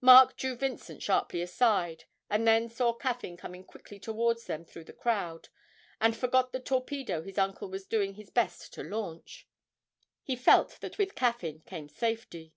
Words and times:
Mark 0.00 0.38
drew 0.38 0.56
Vincent 0.56 1.02
sharply 1.02 1.42
aside, 1.42 2.04
and 2.30 2.48
then 2.48 2.70
saw 2.70 2.94
Caffyn 2.94 3.36
coming 3.36 3.62
quickly 3.62 3.98
towards 4.00 4.46
them 4.46 4.64
through 4.64 4.84
the 4.84 4.94
crowd, 4.94 5.50
and 6.00 6.16
forgot 6.16 6.52
the 6.54 6.60
torpedo 6.60 7.20
his 7.20 7.36
uncle 7.36 7.68
was 7.68 7.84
doing 7.86 8.14
his 8.14 8.30
best 8.30 8.72
to 8.72 8.82
launch: 8.82 9.46
he 10.22 10.34
felt 10.34 10.80
that 10.80 10.96
with 10.96 11.14
Caffyn 11.14 11.60
came 11.66 11.90
safety. 11.90 12.54